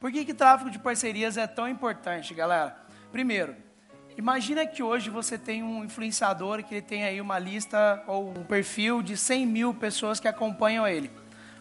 [0.00, 2.74] Por que, que tráfego de parcerias é tão importante, galera?
[3.12, 3.54] Primeiro,
[4.16, 8.42] imagina que hoje você tem um influenciador que ele tem aí uma lista ou um
[8.42, 11.10] perfil de 100 mil pessoas que acompanham ele.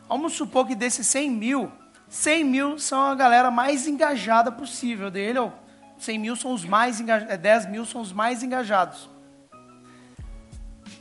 [0.08, 1.70] Vamos supor que desses 100 mil,
[2.08, 5.54] 100 mil são a galera mais engajada possível dele, ou
[5.98, 9.10] 100 mil são os mais engajados, 10 mil são os mais engajados.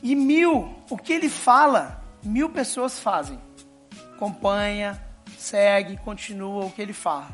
[0.03, 3.39] E mil, o que ele fala, mil pessoas fazem.
[4.13, 5.01] Acompanha,
[5.39, 7.29] segue, continua o que ele fala.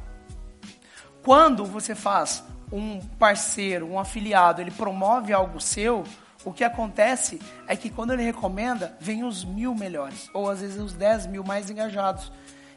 [1.23, 6.03] Quando você faz um parceiro, um afiliado, ele promove algo seu,
[6.43, 10.79] o que acontece é que quando ele recomenda, vem os mil melhores, ou às vezes
[10.79, 12.31] os dez mil mais engajados.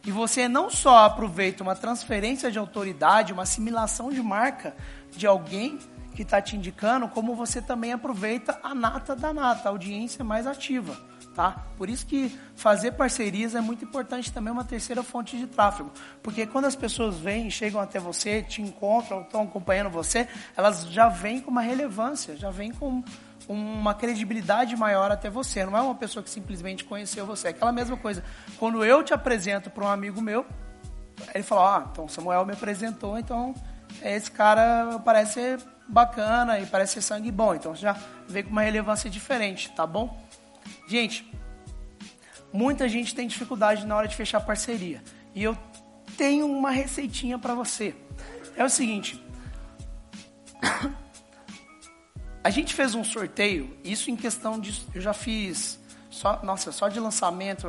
[0.07, 4.75] E você não só aproveita uma transferência de autoridade, uma assimilação de marca
[5.11, 5.79] de alguém
[6.19, 10.49] que está te indicando, como você também aproveita a nata da nata, a audiência mais
[10.49, 10.99] ativa.
[11.33, 11.65] Tá?
[11.77, 15.93] Por isso que fazer parcerias é muito importante também uma terceira fonte de tráfego.
[16.21, 20.27] Porque quando as pessoas vêm, chegam até você, te encontram, estão acompanhando você,
[20.57, 23.01] elas já vêm com uma relevância, já vêm com
[23.49, 25.65] uma credibilidade maior até você.
[25.65, 27.47] Não é uma pessoa que simplesmente conheceu você.
[27.47, 28.25] É aquela mesma coisa.
[28.59, 30.45] Quando eu te apresento para um amigo meu,
[31.33, 33.55] ele fala, ah, então Samuel me apresentou, então
[34.03, 37.55] esse cara parece ser bacana e parece ser sangue bom.
[37.55, 37.97] Então já
[38.29, 40.23] vem com uma relevância diferente, tá bom?
[40.87, 41.31] Gente,
[42.53, 45.03] muita gente tem dificuldade na hora de fechar parceria.
[45.35, 45.57] E eu
[46.17, 47.95] tenho uma receitinha para você.
[48.57, 49.23] É o seguinte,
[52.43, 54.83] a gente fez um sorteio, isso em questão de.
[54.95, 55.79] Eu já fiz.
[56.11, 57.69] Só, nossa, só de lançamento,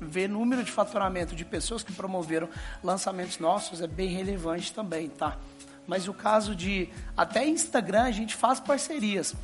[0.00, 2.48] ver número de faturamento de pessoas que promoveram
[2.82, 5.36] lançamentos nossos é bem relevante também, tá?
[5.86, 6.88] Mas o caso de.
[7.16, 9.34] Até Instagram a gente faz parcerias.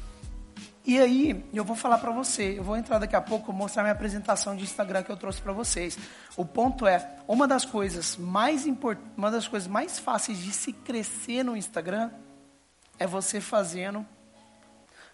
[0.84, 3.92] E aí, eu vou falar para você, eu vou entrar daqui a pouco, mostrar minha
[3.92, 5.98] apresentação de Instagram que eu trouxe para vocês.
[6.36, 8.96] O ponto é, uma das coisas mais import...
[9.16, 12.10] uma das coisas mais fáceis de se crescer no Instagram
[13.00, 14.06] é você fazendo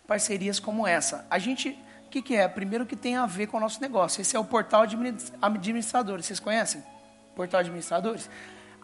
[0.06, 1.26] parcerias como essa.
[1.30, 1.78] A gente,
[2.12, 2.46] que, que é?
[2.46, 4.20] Primeiro que tem a ver com o nosso negócio.
[4.20, 4.84] Esse é o portal
[5.40, 6.26] administradores.
[6.26, 6.82] Vocês conhecem?
[7.34, 8.28] Portal administradores.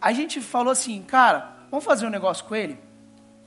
[0.00, 2.80] A gente falou assim, cara, vamos fazer um negócio com ele.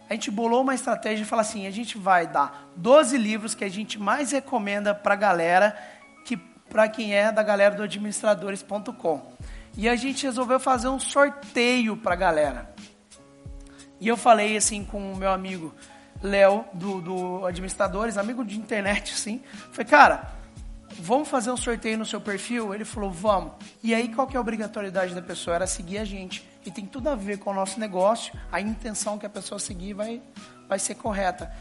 [0.07, 3.63] A gente bolou uma estratégia e falou assim, a gente vai dar 12 livros que
[3.63, 5.75] a gente mais recomenda para a galera,
[6.25, 9.33] que para quem é da galera do administradores.com.
[9.75, 12.75] E a gente resolveu fazer um sorteio para a galera.
[13.99, 15.73] E eu falei assim com o meu amigo
[16.21, 19.41] Léo, do, do Administradores, amigo de internet, assim.
[19.71, 20.31] Falei, cara,
[20.99, 22.73] vamos fazer um sorteio no seu perfil?
[22.73, 23.53] Ele falou, vamos.
[23.83, 25.55] E aí, qual que é a obrigatoriedade da pessoa?
[25.55, 26.47] Era seguir a gente.
[26.65, 29.93] E tem tudo a ver com o nosso negócio, a intenção que a pessoa seguir
[29.93, 30.21] vai,
[30.67, 31.51] vai ser correta.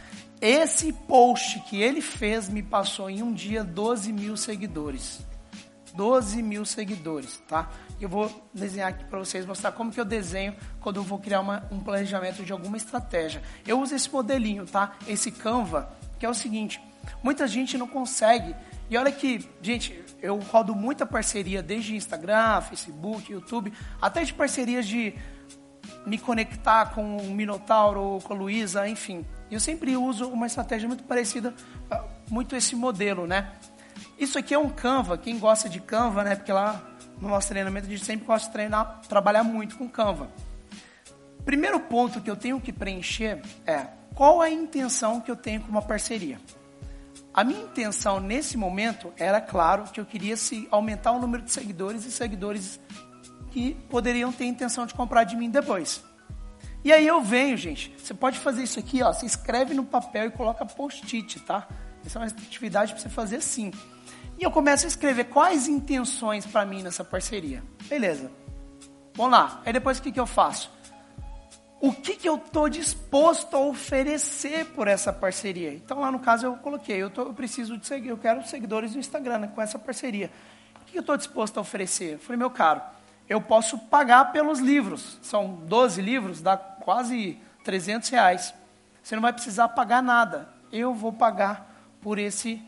[0.40, 5.20] Esse post que ele fez me passou em um dia 12 mil seguidores.
[5.94, 7.70] 12 mil seguidores, tá?
[8.00, 11.40] Eu vou desenhar aqui para vocês, mostrar como que eu desenho quando eu vou criar
[11.40, 13.42] uma, um planejamento de alguma estratégia.
[13.66, 14.96] Eu uso esse modelinho, tá?
[15.06, 16.80] Esse Canva, que é o seguinte,
[17.22, 18.54] muita gente não consegue,
[18.88, 24.86] e olha que, gente, eu rodo muita parceria, desde Instagram, Facebook, YouTube, até de parcerias
[24.86, 25.14] de
[26.04, 29.24] me conectar com o Minotauro, com a Luísa, enfim.
[29.50, 31.54] Eu sempre uso uma estratégia muito parecida,
[31.90, 33.52] ah, muito esse modelo, né?
[34.18, 36.36] Isso aqui é um Canva, quem gosta de Canva, né?
[36.36, 36.82] Porque lá
[37.20, 40.28] no nosso treinamento, a gente sempre gosta de treinar, trabalhar muito com Canva.
[41.44, 45.70] Primeiro ponto que eu tenho que preencher é qual a intenção que eu tenho com
[45.70, 46.40] uma parceria.
[47.32, 51.52] A minha intenção nesse momento era, claro, que eu queria se aumentar o número de
[51.52, 52.80] seguidores e seguidores
[53.50, 56.02] que poderiam ter intenção de comprar de mim depois.
[56.82, 57.94] E aí eu venho, gente.
[57.98, 59.12] Você pode fazer isso aqui, ó.
[59.12, 61.68] Você escreve no papel e coloca post-it, tá?
[62.04, 63.72] Essa é uma atividade para você fazer assim.
[64.38, 67.62] E eu começo a escrever quais intenções para mim nessa parceria.
[67.88, 68.30] Beleza.
[69.14, 69.60] Vamos lá.
[69.66, 70.70] Aí depois o que, que eu faço?
[71.80, 75.72] O que, que eu estou disposto a oferecer por essa parceria?
[75.72, 78.94] Então lá no caso eu coloquei, eu, tô, eu preciso de seguir, eu quero seguidores
[78.94, 80.30] no Instagram né, com essa parceria.
[80.76, 82.14] O que, que eu estou disposto a oferecer?
[82.14, 82.82] Eu falei, meu caro,
[83.28, 85.18] eu posso pagar pelos livros.
[85.22, 88.54] São 12 livros, dá quase 300 reais.
[89.02, 90.48] Você não vai precisar pagar nada.
[90.72, 91.69] Eu vou pagar
[92.00, 92.62] por esse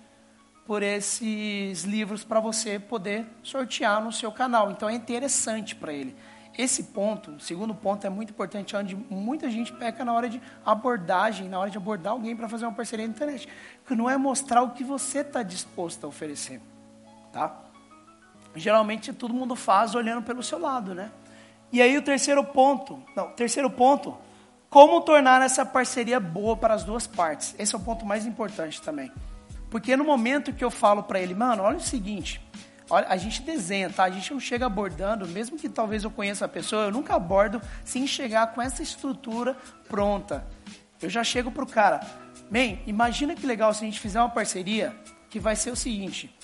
[0.64, 4.70] por esses livros para você poder sortear no seu canal.
[4.70, 6.14] Então é interessante para ele.
[6.56, 10.40] Esse ponto, o segundo ponto, é muito importante, onde muita gente peca na hora de
[10.64, 13.48] abordagem, na hora de abordar alguém para fazer uma parceria na internet.
[13.86, 16.60] Que não é mostrar o que você está disposto a oferecer.
[17.32, 17.58] Tá?
[18.54, 21.10] Geralmente todo mundo faz olhando pelo seu lado, né?
[21.72, 24.14] E aí o terceiro ponto, não, terceiro ponto,
[24.72, 27.54] como tornar essa parceria boa para as duas partes.
[27.58, 29.12] Esse é o ponto mais importante também.
[29.70, 32.40] Porque no momento que eu falo para ele, mano, olha o seguinte,
[32.90, 34.04] Olha, a gente desenha, tá?
[34.04, 37.60] A gente não chega abordando, mesmo que talvez eu conheça a pessoa, eu nunca abordo
[37.84, 39.56] sem chegar com essa estrutura
[39.88, 40.46] pronta.
[41.00, 42.00] Eu já chego pro cara,
[42.50, 44.94] bem, imagina que legal se a gente fizer uma parceria
[45.30, 46.34] que vai ser o seguinte: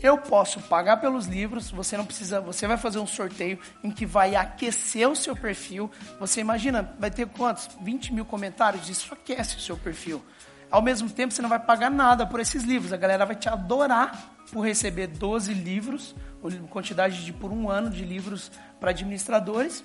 [0.00, 4.06] eu posso pagar pelos livros, você não precisa, você vai fazer um sorteio em que
[4.06, 5.90] vai aquecer o seu perfil.
[6.20, 7.68] Você imagina, vai ter quantos?
[7.80, 8.88] 20 mil comentários?
[8.88, 10.24] Isso aquece o seu perfil.
[10.70, 12.92] Ao mesmo tempo, você não vai pagar nada por esses livros.
[12.92, 16.14] A galera vai te adorar por receber 12 livros,
[16.70, 19.82] quantidade de por um ano de livros para administradores.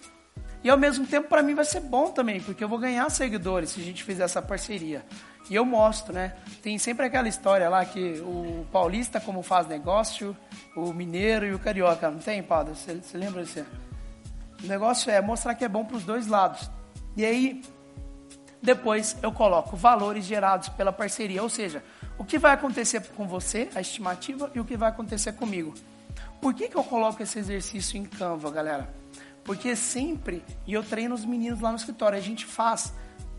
[0.64, 3.72] E ao mesmo tempo, para mim, vai ser bom também, porque eu vou ganhar seguidores
[3.72, 5.06] se a gente fizer essa parceria.
[5.50, 6.34] E eu mostro, né?
[6.62, 10.36] Tem sempre aquela história lá que o paulista como faz negócio,
[10.76, 12.10] o mineiro e o carioca.
[12.10, 12.42] Não tem?
[12.42, 13.66] Você, você lembra disso?
[14.64, 16.72] O negócio é mostrar que é bom para os dois lados.
[17.18, 17.62] E aí,
[18.62, 21.84] depois eu coloco valores gerados pela parceria, ou seja,
[22.18, 25.74] o que vai acontecer com você, a estimativa, e o que vai acontecer comigo.
[26.42, 28.94] Por que, que eu coloco esse exercício em Canva, galera?
[29.44, 32.94] Porque sempre, e eu treino os meninos lá no escritório, a gente faz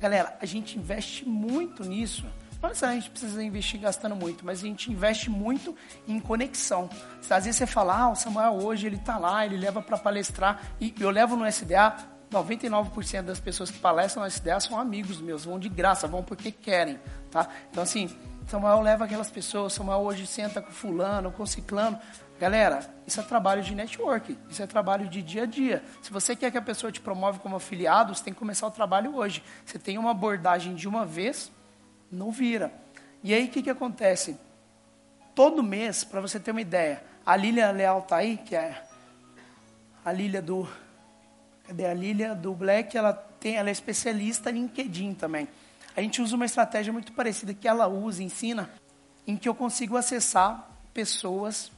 [0.05, 2.27] Galera, a gente investe muito nisso.
[2.61, 5.75] Não necessariamente precisa investir gastando muito, mas a gente investe muito
[6.07, 6.91] em conexão.
[7.23, 10.61] Às vezes você fala, ah, o Samuel hoje ele está lá, ele leva para palestrar,
[10.79, 11.97] e eu levo no SDA,
[12.31, 16.53] 99% das pessoas que palestram no SDA são amigos meus, vão de graça, vão porque
[16.53, 17.01] querem,
[17.31, 17.49] tá?
[17.71, 18.15] Então assim,
[18.47, 21.99] Samuel leva aquelas pessoas, Samuel hoje senta com fulano, com ciclano,
[22.39, 25.85] Galera, isso é trabalho de network, isso é trabalho de dia a dia.
[26.03, 28.71] Se você quer que a pessoa te promove como afiliado, você tem que começar o
[28.73, 29.43] trabalho hoje.
[29.65, 31.53] Você tem uma abordagem de uma vez,
[32.11, 32.73] não vira.
[33.23, 34.37] E aí o que, que acontece?
[35.35, 38.83] Todo mês, para você ter uma ideia, a Lília Leal está aí, que é
[40.05, 40.69] a Lília do.
[41.67, 42.97] Cadê a Lília do Black?
[42.97, 45.49] Ela, tem, ela é especialista em LinkedIn também.
[45.97, 48.69] A gente usa uma estratégia muito parecida que ela usa, ensina,
[49.27, 51.73] em que eu consigo acessar pessoas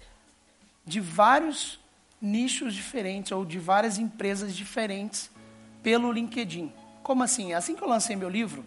[0.86, 1.80] de vários
[2.22, 5.30] nichos diferentes ou de várias empresas diferentes
[5.82, 6.72] pelo LinkedIn.
[7.02, 7.52] Como assim?
[7.52, 8.64] Assim que eu lancei meu livro,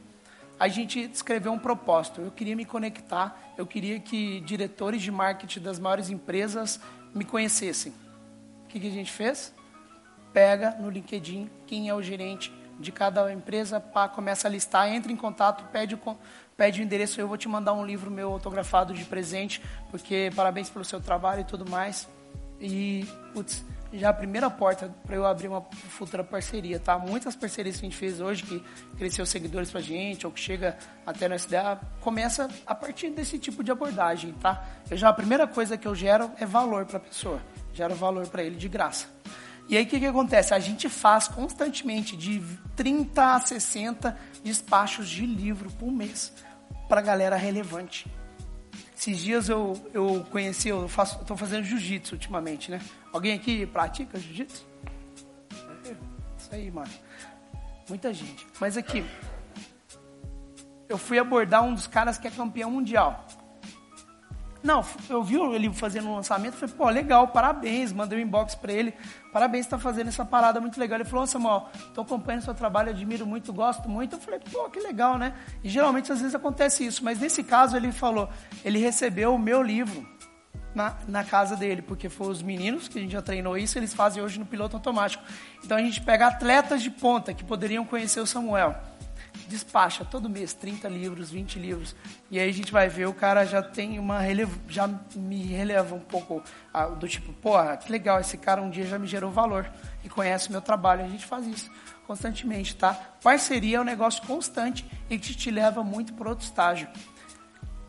[0.60, 2.22] a gente escreveu um propósito.
[2.22, 6.80] Eu queria me conectar, eu queria que diretores de marketing das maiores empresas
[7.16, 7.94] me conhecessem.
[8.66, 9.54] O que, que a gente fez?
[10.34, 15.12] Pega no LinkedIn quem é o gerente de cada empresa, pá, começa a listar, entra
[15.12, 16.00] em contato, pede
[16.60, 20.70] pede o endereço, eu vou te mandar um livro meu autografado de presente, porque parabéns
[20.70, 22.06] pelo seu trabalho e tudo mais.
[22.60, 23.64] E, putz,
[23.94, 27.00] já a primeira porta para eu abrir uma futura parceria, tá?
[27.00, 28.62] Muitas parcerias que a gente fez hoje, que
[28.98, 30.78] cresceu seguidores pra gente, ou que chega
[31.08, 34.62] até na SDA, começa a partir desse tipo de abordagem, tá?
[34.92, 37.42] Eu já a primeira coisa que eu gero é valor para a pessoa,
[37.74, 39.08] gero valor para ele de graça.
[39.70, 40.54] E aí o que, que acontece?
[40.54, 42.44] A gente faz constantemente de
[42.76, 46.34] 30 a 60 despachos de livro por mês
[46.90, 48.12] para galera relevante.
[48.98, 52.82] Esses dias eu, eu conheci, eu faço, estou fazendo jiu-jitsu ultimamente, né?
[53.14, 54.66] Alguém aqui pratica jiu-jitsu?
[55.86, 55.96] É,
[56.38, 56.92] isso aí, mano.
[57.88, 58.46] Muita gente.
[58.60, 59.06] Mas aqui,
[60.90, 63.26] eu fui abordar um dos caras que é campeão mundial.
[64.62, 68.74] Não, eu vi ele fazendo um lançamento, falei, pô, legal, parabéns, mandei um inbox para
[68.74, 68.94] ele,
[69.32, 71.00] parabéns, está fazendo essa parada muito legal.
[71.00, 74.18] Ele falou, Samuel, estou acompanhando seu trabalho, admiro muito, gosto muito.
[74.18, 75.34] Eu falei, pô, que legal, né?
[75.64, 78.30] E geralmente às vezes acontece isso, mas nesse caso ele falou,
[78.66, 80.06] ele recebeu o meu livro
[80.76, 83.94] na, na casa dele, porque foi os meninos que a gente já treinou isso, eles
[83.94, 85.24] fazem hoje no piloto automático.
[85.64, 88.76] Então a gente pega atletas de ponta que poderiam conhecer o Samuel
[89.50, 91.96] despacha todo mês 30 livros, 20 livros.
[92.30, 95.96] E aí a gente vai ver, o cara já tem uma relevo, já me releva
[95.96, 96.42] um pouco
[97.00, 99.70] do tipo, porra, que legal, esse cara um dia já me gerou valor
[100.04, 101.04] e conhece o meu trabalho.
[101.04, 101.70] A gente faz isso
[102.08, 102.94] constantemente, tá?
[103.22, 106.88] Parceria é um negócio constante e que te leva muito para outro estágio.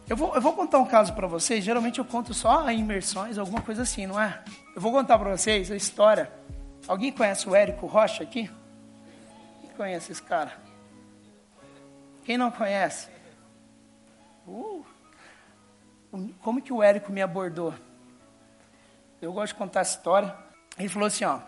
[0.09, 1.63] Eu vou, eu vou contar um caso para vocês.
[1.63, 4.43] Geralmente eu conto só imersões, alguma coisa assim, não é?
[4.75, 6.33] Eu vou contar para vocês a história.
[6.89, 8.51] Alguém conhece o Érico Rocha aqui?
[9.61, 10.70] Quem conhece esse cara?
[12.25, 13.09] Quem não conhece?
[14.47, 14.85] Uh,
[16.43, 17.75] como que o Érico me abordou?
[19.21, 20.35] Eu gosto de contar essa história.
[20.79, 21.41] Ele falou assim, ó,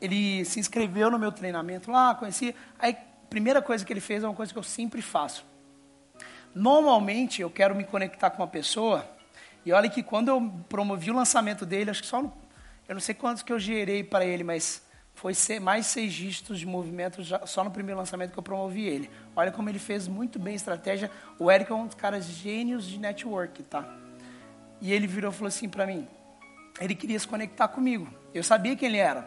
[0.00, 2.54] ele se inscreveu no meu treinamento lá, conheci.
[2.78, 2.96] Aí,
[3.30, 5.44] primeira coisa que ele fez é uma coisa que eu sempre faço.
[6.54, 9.08] Normalmente, eu quero me conectar com uma pessoa,
[9.66, 12.20] e olha que quando eu promovi o lançamento dele, acho que só,
[12.88, 14.83] eu não sei quantos que eu gerei para ele, mas
[15.14, 19.10] foi mais seis dígitos de movimento só no primeiro lançamento que eu promovi ele.
[19.34, 21.10] Olha como ele fez muito bem a estratégia.
[21.38, 23.88] O Eric é um dos caras gênios de network, tá?
[24.80, 26.06] E ele virou e falou assim para mim,
[26.80, 28.08] ele queria se conectar comigo.
[28.34, 29.26] Eu sabia quem ele era.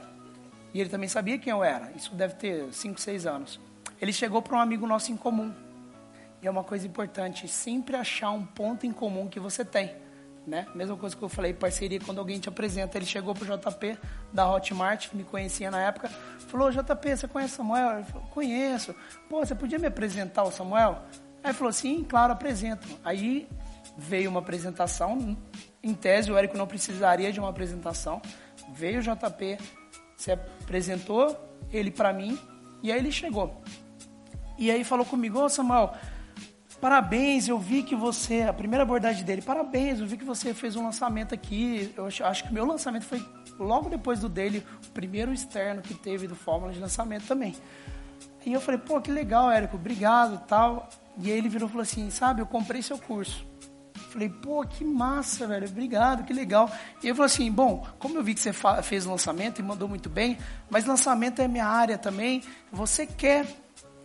[0.74, 1.92] E ele também sabia quem eu era.
[1.96, 3.60] Isso deve ter cinco, seis anos.
[4.00, 5.54] Ele chegou para um amigo nosso em comum.
[6.42, 9.96] E é uma coisa importante, sempre achar um ponto em comum que você tem.
[10.48, 10.66] Né?
[10.74, 12.98] Mesma coisa que eu falei, parceria, quando alguém te apresenta.
[12.98, 13.98] Ele chegou pro JP
[14.32, 16.08] da Hotmart, que me conhecia na época,
[16.48, 18.00] falou, JP, você conhece Samuel?
[18.00, 18.96] Eu falei, conheço.
[19.30, 21.04] Pô, você podia me apresentar o Samuel?
[21.44, 22.88] Aí falou, sim, claro, apresento.
[23.04, 23.48] Aí
[23.98, 25.38] veio uma apresentação,
[25.84, 28.22] em tese o Érico não precisaria de uma apresentação.
[28.74, 29.58] Veio o JP,
[30.16, 31.38] se apresentou,
[31.72, 32.40] ele para mim,
[32.82, 33.62] e aí ele chegou.
[34.58, 35.94] E aí falou comigo, ô oh, Samuel,
[36.80, 40.76] Parabéns, eu vi que você, a primeira abordagem dele, parabéns, eu vi que você fez
[40.76, 41.92] um lançamento aqui.
[41.98, 43.26] Eu acho, acho que o meu lançamento foi
[43.58, 47.56] logo depois do dele, o primeiro externo que teve do Fórmula de lançamento também.
[48.46, 50.88] E eu falei, pô, que legal, Érico, obrigado tal.
[51.18, 53.46] E aí ele virou e falou assim, sabe, eu comprei seu curso.
[54.12, 56.72] Falei, pô, que massa, velho, obrigado, que legal.
[57.02, 58.54] E ele falou assim, bom, como eu vi que você
[58.84, 60.38] fez o lançamento e mandou muito bem,
[60.70, 63.48] mas lançamento é minha área também, você quer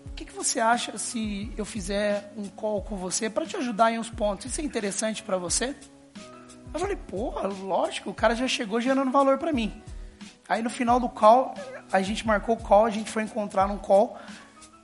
[0.06, 3.92] o que, que você acha se eu fizer um call com você para te ajudar
[3.92, 4.46] em uns pontos?
[4.46, 5.74] Isso é interessante para você?
[6.72, 9.82] Eu falei, porra, lógico, o cara já chegou gerando valor para mim.
[10.48, 11.54] Aí no final do call,
[11.90, 14.18] a gente marcou o call, a gente foi encontrar num call.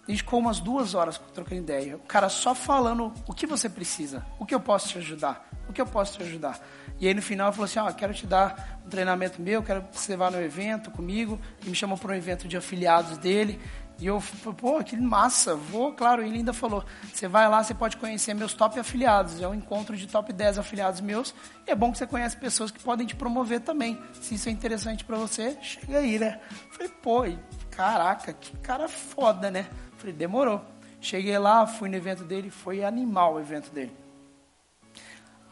[0.06, 1.96] A gente ficou umas duas horas trocando ideia.
[1.96, 5.72] O cara só falando o que você precisa, o que eu posso te ajudar, o
[5.72, 6.58] que eu posso te ajudar.
[6.98, 9.82] E aí no final falou assim, ó, oh, quero te dar um treinamento meu, quero
[9.82, 11.38] que você vá no evento comigo.
[11.64, 13.60] E me chamou para um evento de afiliados dele.
[14.00, 14.22] E eu,
[14.56, 16.22] pô, que massa, vou, claro.
[16.22, 19.40] Ele ainda falou: você vai lá, você pode conhecer meus top afiliados.
[19.40, 21.34] É um encontro de top 10 afiliados meus.
[21.66, 24.00] E é bom que você conhece pessoas que podem te promover também.
[24.20, 26.40] Se isso é interessante para você, chega aí, né?
[26.70, 27.22] Falei, pô,
[27.70, 29.66] caraca, que cara foda, né?
[29.96, 30.64] Falei, demorou.
[31.00, 33.94] Cheguei lá, fui no evento dele, foi animal o evento dele.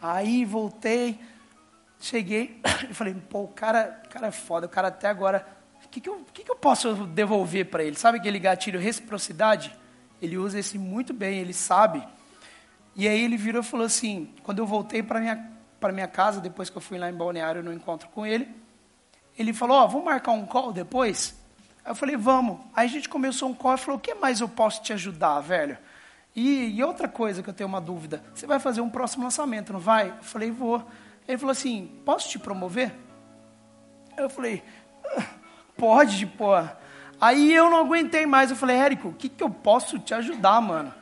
[0.00, 1.18] Aí voltei,
[1.98, 5.55] cheguei e falei, pô, o cara, o cara é foda, o cara até agora
[5.96, 7.96] que, que, eu, que, que eu posso devolver para ele?
[7.96, 9.74] Sabe aquele gatilho reciprocidade?
[10.20, 12.06] Ele usa esse muito bem, ele sabe.
[12.94, 16.40] E aí ele virou e falou assim, quando eu voltei para minha para minha casa
[16.40, 18.48] depois que eu fui lá em Balneário no encontro com ele,
[19.38, 21.34] ele falou: "Ó, oh, vamos marcar um call depois?"
[21.84, 22.58] Aí eu falei: "Vamos".
[22.74, 25.40] Aí a gente começou um call e falou: "O que mais eu posso te ajudar,
[25.40, 25.78] velho?"
[26.34, 29.72] E, e outra coisa que eu tenho uma dúvida, você vai fazer um próximo lançamento,
[29.72, 30.08] não vai?
[30.08, 30.82] Eu falei: "Vou".
[31.28, 32.94] Ele falou assim: "Posso te promover?"
[34.16, 34.62] Eu falei:
[35.76, 36.52] pode, pô.
[37.20, 38.50] Aí eu não aguentei mais.
[38.50, 40.92] Eu falei, Érico, o que, que eu posso te ajudar, mano?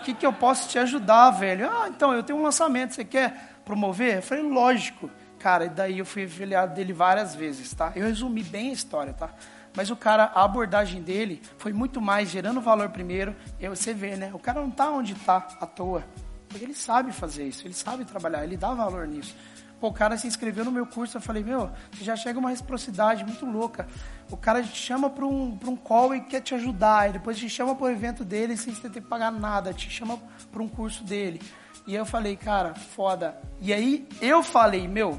[0.00, 1.70] O que, que eu posso te ajudar, velho?
[1.70, 4.16] Ah, então, eu tenho um lançamento, você quer promover?
[4.16, 5.10] Eu falei, lógico.
[5.38, 7.92] Cara, e daí eu fui afiliado dele várias vezes, tá?
[7.94, 9.30] Eu resumi bem a história, tá?
[9.74, 13.34] Mas o cara, a abordagem dele foi muito mais gerando valor primeiro.
[13.58, 14.30] E você vê, né?
[14.34, 16.04] O cara não tá onde tá à toa.
[16.48, 19.36] Porque ele sabe fazer isso, ele sabe trabalhar, ele dá valor nisso.
[19.80, 21.70] Pô, o cara se inscreveu no meu curso, eu falei, meu,
[22.02, 23.88] já chega uma reciprocidade muito louca.
[24.30, 27.48] O cara te chama para um, um call e quer te ajudar, e depois te
[27.48, 30.18] chama para o evento dele sem você ter que pagar nada, te chama
[30.52, 31.40] para um curso dele.
[31.86, 33.40] E eu falei, cara, foda.
[33.58, 35.18] E aí eu falei, meu,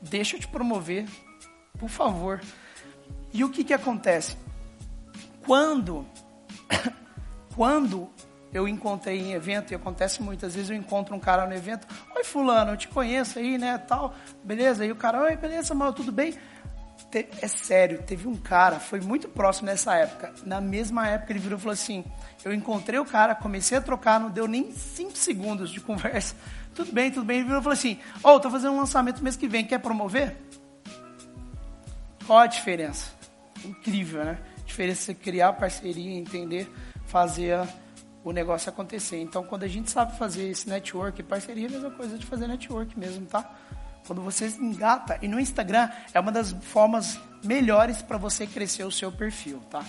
[0.00, 1.04] deixa eu te promover,
[1.76, 2.40] por favor.
[3.32, 4.36] E o que que acontece?
[5.44, 6.06] Quando,
[7.56, 8.08] quando
[8.56, 12.24] eu encontrei em evento, e acontece muitas vezes, eu encontro um cara no evento, oi
[12.24, 16.10] fulano, eu te conheço aí, né, tal, beleza, e o cara, oi, beleza, mal, tudo
[16.10, 16.34] bem?
[17.40, 21.58] É sério, teve um cara, foi muito próximo nessa época, na mesma época ele virou
[21.58, 22.04] e falou assim,
[22.44, 26.34] eu encontrei o cara, comecei a trocar, não deu nem cinco segundos de conversa,
[26.74, 29.22] tudo bem, tudo bem, ele virou e falou assim, ó, oh, tô fazendo um lançamento
[29.22, 30.36] mês que vem, quer promover?
[32.26, 33.12] Qual a diferença?
[33.64, 34.38] Incrível, né?
[34.58, 36.68] A diferença é criar parceria, entender,
[37.06, 37.68] fazer a
[38.26, 39.20] o negócio acontecer.
[39.20, 42.48] Então, quando a gente sabe fazer esse network, parceria é a mesma coisa de fazer
[42.48, 43.54] network mesmo, tá?
[44.04, 48.90] Quando você engata, e no Instagram é uma das formas melhores para você crescer o
[48.90, 49.84] seu perfil, tá?